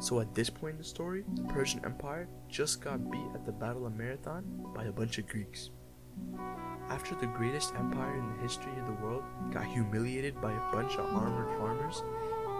[0.00, 3.52] So at this point in the story, the Persian Empire just got beat at the
[3.52, 5.70] Battle of Marathon by a bunch of Greeks.
[6.88, 10.94] After the greatest empire in the history of the world got humiliated by a bunch
[10.96, 12.02] of armored farmers,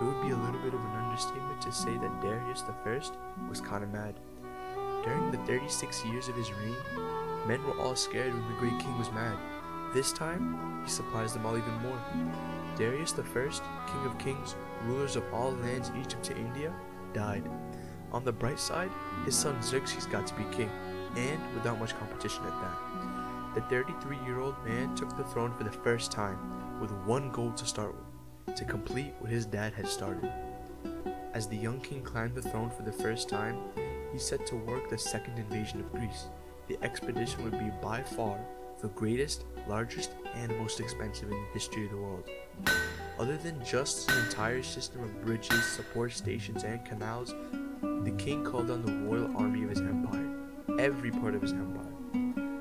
[0.00, 3.60] it would be a little bit of an understatement to say that Darius I was
[3.60, 4.20] kinda mad.
[5.04, 6.76] During the 36 years of his reign,
[7.46, 9.38] men were all scared when the great king was mad.
[9.94, 11.98] This time, he surprised them all even more.
[12.76, 13.24] Darius I,
[13.86, 16.74] king of kings, rulers of all lands Egypt to India,
[17.12, 17.48] died.
[18.12, 18.90] On the bright side,
[19.24, 20.70] his son Xerxes got to be king,
[21.16, 23.54] and without much competition at that.
[23.54, 27.52] The 33 year old man took the throne for the first time, with one goal
[27.52, 30.32] to start with to complete what his dad had started.
[31.34, 33.58] As the young king climbed the throne for the first time,
[34.12, 36.26] he set to work the second invasion of Greece.
[36.66, 38.38] The expedition would be by far
[38.80, 42.28] the greatest, largest, and most expensive in the history of the world.
[43.18, 47.34] Other than just an entire system of bridges, support stations, and canals,
[47.82, 50.30] the king called on the royal army of his empire,
[50.78, 51.84] every part of his empire.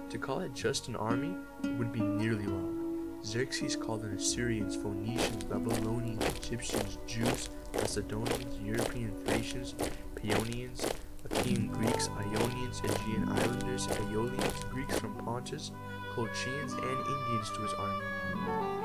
[0.09, 1.35] To call it just an army
[1.77, 3.19] would be nearly wrong.
[3.23, 9.75] Xerxes called on Assyrians, Phoenicians, Babylonians, Egyptians, Jews, Macedonians, European Thracians,
[10.15, 10.91] Paeonians,
[11.25, 15.71] Achaean Greeks, Ionians, Aegean Islanders, Aeolians, Greeks from Pontus,
[16.15, 18.76] Colchians, and Indians to his army.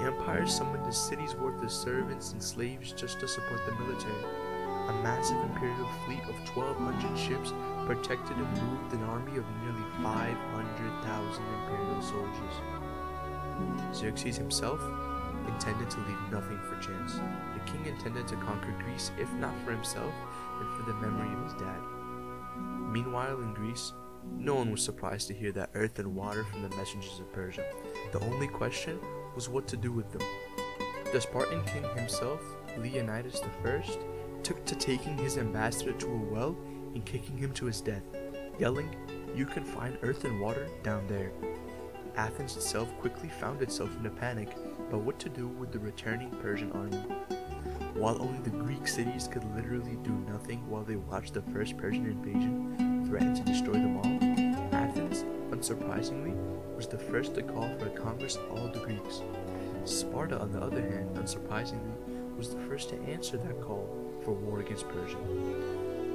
[0.00, 4.24] The empire summoned a city's worth of servants and slaves just to support the military.
[4.88, 7.52] A massive imperial fleet of 1,200 ships
[7.84, 12.54] protected and moved an army of nearly 500,000 imperial soldiers.
[13.94, 14.80] Xerxes himself
[15.46, 17.20] intended to leave nothing for chance.
[17.52, 20.14] The king intended to conquer Greece, if not for himself,
[20.58, 21.80] then for the memory of his dad.
[22.90, 23.92] Meanwhile, in Greece,
[24.38, 27.66] no one was surprised to hear that earth and water from the messengers of Persia.
[28.12, 28.98] The only question
[29.34, 30.22] was what to do with them.
[31.12, 32.40] The Spartan king himself,
[32.78, 33.82] Leonidas I,
[34.42, 36.56] took to taking his ambassador to a well
[36.94, 38.02] and kicking him to his death,
[38.58, 38.94] yelling,
[39.34, 41.32] You can find earth and water down there.
[42.16, 44.56] Athens itself quickly found itself in a panic
[44.88, 47.02] about what to do with the returning Persian army.
[47.94, 52.06] While only the Greek cities could literally do nothing while they watched the first Persian
[52.06, 54.29] invasion threaten to destroy them all,
[55.60, 56.34] unsurprisingly,
[56.74, 59.20] was the first to call for a congress of all the Greeks.
[59.84, 61.92] Sparta, on the other hand, unsurprisingly,
[62.38, 63.86] was the first to answer that call
[64.24, 65.18] for war against Persia.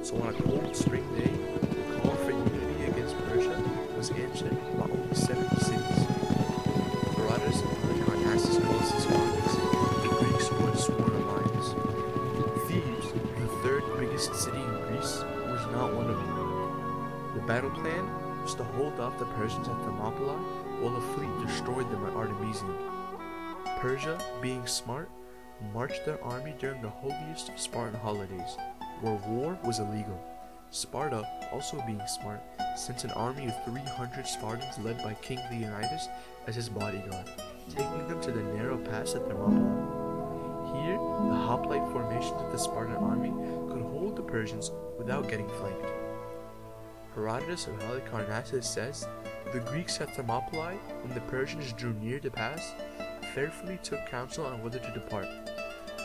[0.02, 1.30] So on a cold spring day,
[1.60, 3.62] the call for unity against Persia
[3.96, 6.06] was answered by only 70 cities.
[7.14, 7.70] Herodotus and
[8.02, 9.54] Halicarnassus calls these congress
[10.02, 11.68] the Greeks had sworn alliance.
[12.66, 17.34] Thebes, the third biggest city in Greece, was not one of them.
[17.34, 18.25] The battle plan
[18.56, 20.40] to hold off the Persians at Thermopylae
[20.80, 22.76] while a fleet destroyed them at Artemisium.
[23.78, 25.10] Persia, being smart,
[25.72, 28.56] marched their army during the holiest of Spartan holidays,
[29.00, 30.18] where war was illegal.
[30.70, 32.42] Sparta, also being smart,
[32.76, 36.08] sent an army of 300 Spartans led by King Leonidas
[36.46, 37.26] as his bodyguard,
[37.68, 40.82] taking them to the narrow pass at Thermopylae.
[40.82, 43.30] Here, the hoplite formations of the Spartan army
[43.72, 45.95] could hold the Persians without getting flanked.
[47.16, 49.08] Herodotus of Halicarnassus says,
[49.54, 52.74] The Greeks at Thermopylae, when the Persians drew near the pass,
[53.34, 55.26] fearfully took counsel on whether to depart.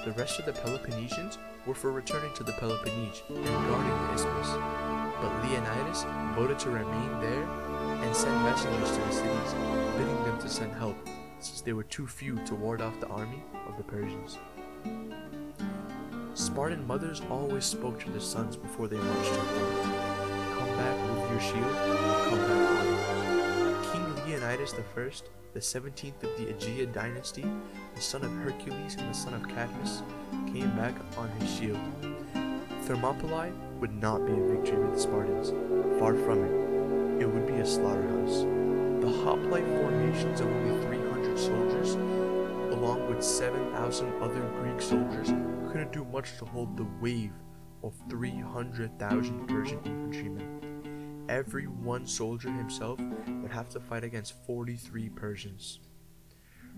[0.06, 4.52] The rest of the Peloponnesians were for returning to the Peloponnese and guarding the isthmus,
[5.22, 9.54] but Leonidas voted to remain there and send messengers to the cities,
[9.98, 10.96] bidding them to send help,
[11.40, 14.38] since they were too few to ward off the army of the Persians.
[16.36, 20.11] Spartan mothers always spoke to their sons before they marched to war.
[20.62, 21.76] Come back with your shield,
[22.30, 23.92] come back.
[23.92, 24.78] King Leonidas I,
[25.54, 27.46] the 17th of the Agiad dynasty,
[27.96, 30.04] the son of Hercules and the son of Cadmus,
[30.54, 31.80] came back on his shield.
[32.84, 35.50] Thermopylae would not be a victory with the Spartans.
[36.00, 37.24] Far from it.
[37.24, 38.44] It would be a slaughterhouse.
[39.02, 41.96] The hoplite formations of only 300 soldiers,
[42.72, 45.30] along with 7,000 other Greek soldiers,
[45.72, 47.34] couldn't do much to hold the wave
[47.84, 51.26] of 300,000 Persian infantrymen.
[51.30, 53.00] Every one soldier himself
[53.42, 55.80] would have to fight against 43 Persians.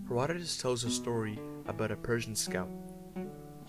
[0.07, 2.69] Herodotus tells a story about a Persian scout.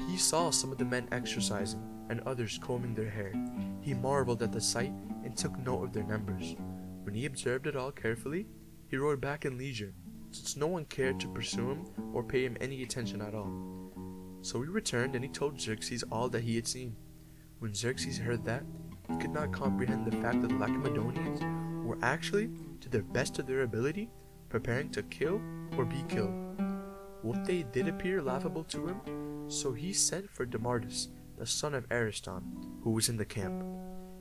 [0.08, 3.32] He saw some of the men exercising and others combing their hair.
[3.80, 4.92] He marveled at the sight
[5.24, 6.56] and took note of their numbers.
[7.02, 8.46] When he observed it all carefully,
[8.88, 9.94] he rode back in leisure,
[10.30, 13.50] since no one cared to pursue him or pay him any attention at all.
[14.42, 16.96] So he returned and he told Xerxes all that he had seen.
[17.64, 18.62] When Xerxes heard that,
[19.08, 21.40] he could not comprehend the fact that the Lacedaemonians
[21.82, 22.50] were actually,
[22.82, 24.10] to the best of their ability,
[24.50, 25.40] preparing to kill
[25.78, 26.60] or be killed.
[27.22, 31.08] What they did appear laughable to him, so he sent for Demaratus,
[31.38, 32.42] the son of Ariston,
[32.82, 33.64] who was in the camp.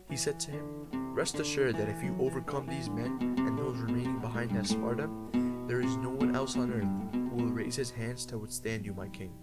[0.10, 4.20] He said to him, Rest assured that if you overcome these men and those remaining
[4.20, 5.10] behind at Sparta,
[5.68, 8.94] there is no one else on earth who will raise his hands to withstand you,
[8.94, 9.34] my king.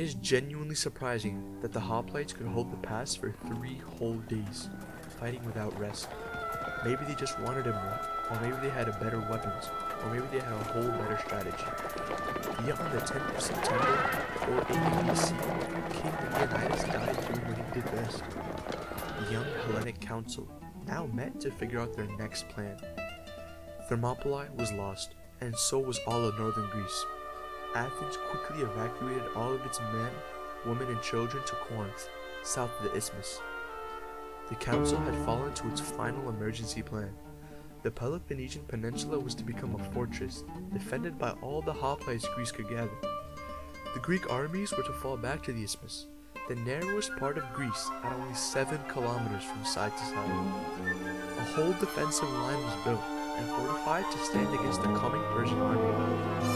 [0.00, 4.70] It is genuinely surprising that the hoplites could hold the pass for three whole days,
[5.18, 6.08] fighting without rest.
[6.86, 8.00] Maybe they just wanted him more,
[8.30, 9.68] or maybe they had a better weapons,
[10.02, 11.66] or maybe they had a whole better strategy.
[12.66, 15.28] Yet on the 10th of September, or 480 BC,
[15.92, 18.22] King Leonidas died doing what he did best.
[19.18, 20.48] The young Hellenic Council
[20.86, 22.80] now met to figure out their next plan.
[23.90, 25.10] Thermopylae was lost,
[25.42, 27.04] and so was all of northern Greece.
[27.74, 30.10] Athens quickly evacuated all of its men,
[30.66, 32.08] women, and children to Corinth,
[32.42, 33.40] south of the isthmus.
[34.48, 37.14] The council had fallen to its final emergency plan.
[37.82, 42.68] The Peloponnesian Peninsula was to become a fortress, defended by all the hoplites Greece could
[42.68, 42.90] gather.
[43.94, 46.06] The Greek armies were to fall back to the isthmus,
[46.48, 50.94] the narrowest part of Greece at only 7 kilometers from side to side.
[51.38, 55.80] A whole defensive line was built and fortified to stand against the coming Persian army.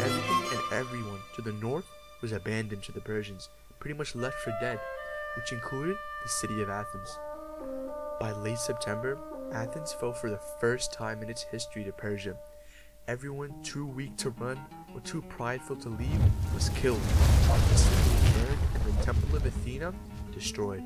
[0.02, 0.44] Everything
[0.74, 1.86] everyone to the north
[2.20, 3.48] was abandoned to the Persians,
[3.78, 4.80] pretty much left for dead,
[5.36, 7.16] which included the city of Athens.
[8.18, 9.16] By late September,
[9.52, 12.36] Athens fell for the first time in its history to Persia.
[13.06, 14.58] Everyone too weak to run
[14.92, 16.20] or too prideful to leave
[16.52, 19.94] was killed, the city burned, and the temple of Athena
[20.32, 20.82] destroyed.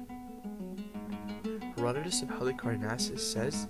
[1.77, 3.67] Herodotus of Halicarnassus says,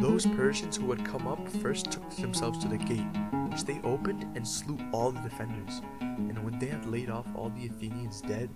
[0.00, 3.04] Those Persians who had come up first took themselves to the gate,
[3.52, 5.82] which they opened and slew all the defenders.
[6.00, 8.48] And when they had laid off all the Athenians dead,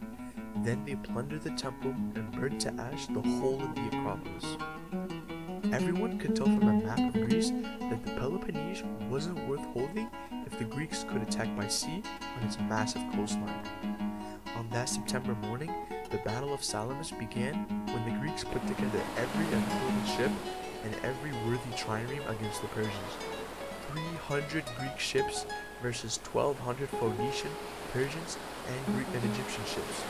[0.64, 4.56] then they plundered the temple and burnt to ash the whole of the Acropolis.
[5.72, 10.08] Everyone could tell from a map of Greece that the Peloponnese wasn't worth holding
[10.46, 12.02] if the Greeks could attack by sea
[12.38, 13.66] on its massive coastline.
[14.56, 15.74] On that September morning,
[16.10, 20.30] the Battle of Salamis began when the Greeks put together every important ship
[20.84, 23.35] and every worthy trireme against the Persians.
[23.96, 25.46] 300 Greek ships
[25.82, 27.50] versus 1,200 Phoenician,
[27.92, 28.36] Persians,
[28.68, 30.04] and Greek and Egyptian ships.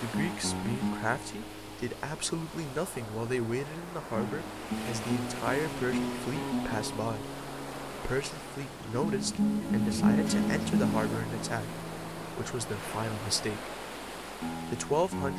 [0.00, 1.42] The Greeks, being crafty,
[1.80, 4.40] did absolutely nothing while they waited in the harbor
[4.88, 7.12] as the entire Persian fleet passed by.
[7.12, 11.64] The Persian fleet noticed and decided to enter the harbor and attack,
[12.38, 13.60] which was their final mistake.
[14.70, 15.36] The 1200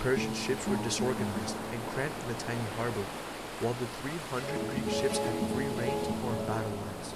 [0.00, 3.04] Persian ships were disorganized and cramped in the tiny harbor,
[3.60, 7.14] while the 300 Greek ships had free rein to form battle lines.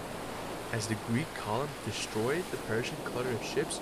[0.73, 3.81] As the Greek column destroyed the Persian clutter of ships,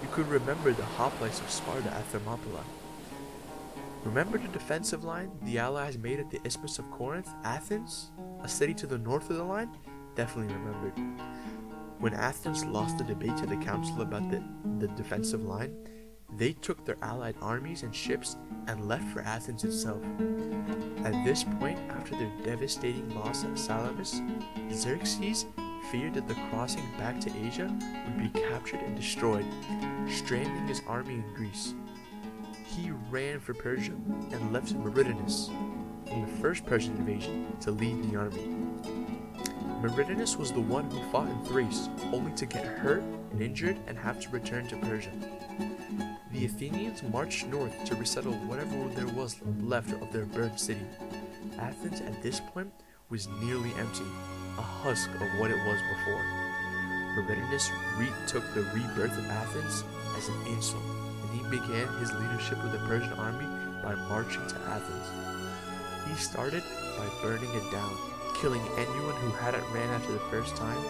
[0.00, 2.62] you could remember the hoplites of Sparta at Thermopylae.
[4.04, 8.10] Remember the defensive line the Allies made at the Isthmus of Corinth, Athens,
[8.42, 9.70] a city to the north of the line?
[10.14, 10.92] Definitely remembered.
[11.98, 14.42] When Athens lost the debate to the council about the,
[14.78, 15.74] the defensive line,
[16.36, 18.36] they took their allied armies and ships
[18.66, 20.02] and left for Athens itself.
[21.04, 24.20] At this point, after their devastating loss at Salamis,
[24.72, 25.46] Xerxes
[25.90, 27.66] feared that the crossing back to Asia
[28.06, 29.46] would be captured and destroyed,
[30.08, 31.74] stranding his army in Greece.
[32.64, 35.48] He ran for Persia and left Mardonius
[36.08, 38.48] from the first Persian invasion to lead the army.
[39.80, 43.98] Mardonius was the one who fought in Thrace, only to get hurt and injured and
[43.98, 45.12] have to return to Persia.
[46.34, 50.84] The Athenians marched north to resettle whatever there was left of their burned city.
[51.60, 52.72] Athens at this point
[53.08, 54.02] was nearly empty,
[54.58, 56.24] a husk of what it was before.
[57.14, 59.84] Mardonius retook the rebirth of Athens
[60.18, 60.82] as an insult,
[61.22, 63.46] and he began his leadership of the Persian army
[63.80, 65.06] by marching to Athens.
[66.08, 66.64] He started
[66.98, 67.96] by burning it down,
[68.40, 70.84] killing anyone who hadn't ran after the first time,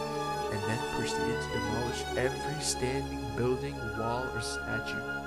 [0.53, 5.24] and then proceeded to demolish every standing building, wall, or statue.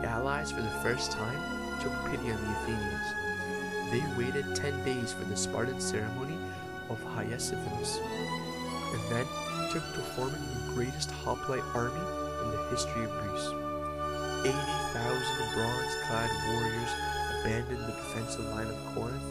[0.00, 1.38] The Allies, for the first time,
[1.80, 3.08] took pity on the Athenians.
[3.90, 6.38] They waited ten days for the Spartan ceremony
[6.88, 7.98] of Hyacinthus,
[8.92, 9.26] and then
[9.70, 12.00] took to forming the greatest hoplite army
[12.42, 13.52] in the history of Greece.
[14.40, 16.92] 80,000 bronze-clad warriors
[17.40, 19.22] abandoned the defensive line of Corinth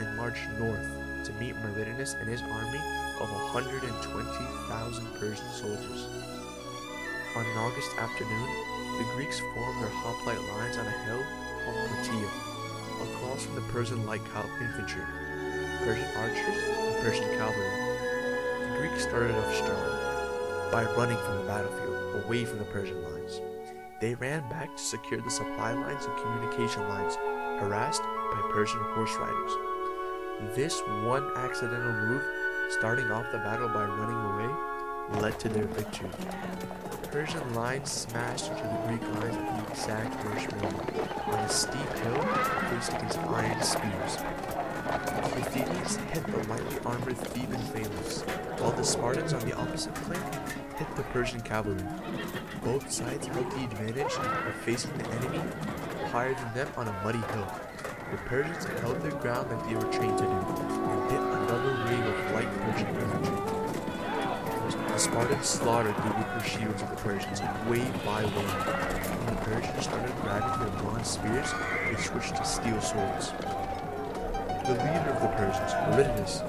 [0.00, 0.86] and marched north
[1.24, 2.80] to meet Mardonius and his army
[3.20, 6.08] of 120,000 Persian soldiers.
[7.36, 11.22] On an August afternoon, the Greeks formed their hoplite lines on a hill
[11.64, 12.30] called Plataea,
[13.02, 14.20] across from the Persian light
[14.60, 15.02] infantry,
[15.84, 18.68] Persian archers, and Persian cavalry.
[18.68, 23.40] The Greeks started off strong by running from the battlefield away from the Persian lines.
[24.00, 27.14] They ran back to secure the supply lines and communication lines,
[27.60, 29.52] harassed by Persian horse riders.
[30.56, 32.22] This one accidental move,
[32.70, 34.67] starting off the battle by running away,
[35.14, 36.10] led to their victory.
[36.90, 40.90] The Persian lines smashed into the Greek lines at the exact worst moment,
[41.26, 42.22] on a steep hill
[42.70, 44.16] faced against iron spears.
[44.84, 48.22] The Athenians hit the lightly armored Theban phalanx,
[48.60, 50.34] while the Spartans on the opposite flank
[50.76, 51.82] hit the Persian cavalry.
[52.62, 55.40] Both sides held the advantage of facing the enemy
[56.10, 57.52] higher than them on a muddy hill.
[58.10, 61.27] The Persians held their ground like they were trained to do, and
[64.98, 67.40] The Spartans slaughtered the weaker shields of the Persians
[67.70, 68.34] wave by wave.
[68.34, 71.54] When the Persians started grabbing their bronze spears,
[71.86, 73.30] they switched to steel swords.
[74.66, 76.42] The leader of the Persians, Mardonius,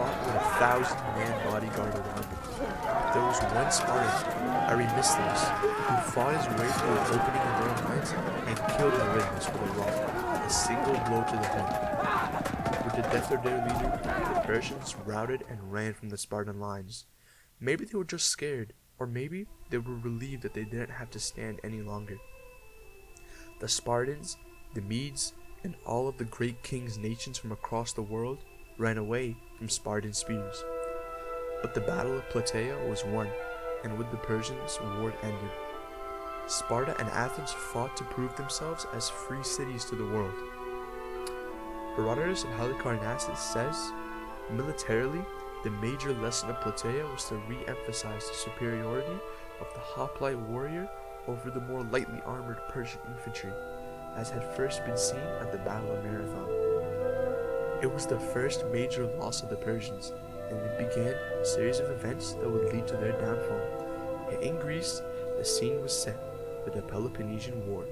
[0.00, 2.40] fought with a thousand-man bodyguard around him.
[3.12, 4.08] There was one Spartan,
[4.72, 8.16] Arimistheus, who fought his way through an opening in their lines
[8.48, 11.68] and killed Mardonius with a rock, a single blow to the head.
[12.82, 13.92] With the death of their leader,
[14.32, 17.04] the Persians routed and ran from the Spartan lines.
[17.60, 21.18] Maybe they were just scared, or maybe they were relieved that they didn't have to
[21.18, 22.18] stand any longer.
[23.60, 24.38] The Spartans,
[24.72, 28.38] the Medes, and all of the great kings' nations from across the world
[28.78, 30.64] ran away from Spartan spears.
[31.60, 33.28] But the Battle of Plataea was won,
[33.84, 35.50] and with the Persians, war ended.
[36.46, 40.34] Sparta and Athens fought to prove themselves as free cities to the world.
[41.94, 43.92] Herodotus of Halicarnassus says,
[44.50, 45.20] militarily,
[45.62, 49.18] the major lesson of Plataea was to re-emphasize the superiority
[49.60, 50.88] of the hoplite warrior
[51.28, 53.52] over the more lightly armored Persian infantry,
[54.16, 56.48] as had first been seen at the Battle of Marathon.
[57.82, 60.12] It was the first major loss of the Persians,
[60.48, 64.38] and it began a series of events that would lead to their downfall.
[64.40, 65.02] In Greece,
[65.36, 66.18] the scene was set
[66.64, 67.84] for the Peloponnesian War.